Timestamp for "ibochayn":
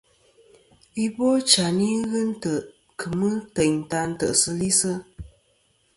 1.05-1.77